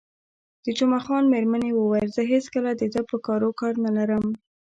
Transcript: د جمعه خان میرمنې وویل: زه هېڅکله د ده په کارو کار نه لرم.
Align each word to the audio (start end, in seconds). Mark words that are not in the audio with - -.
د 0.63 0.65
جمعه 0.77 0.99
خان 1.05 1.23
میرمنې 1.33 1.71
وویل: 1.73 2.09
زه 2.15 2.21
هېڅکله 2.31 2.71
د 2.75 2.83
ده 2.93 3.01
په 3.09 3.17
کارو 3.27 3.49
کار 3.59 3.73
نه 3.85 3.91
لرم. 3.97 4.25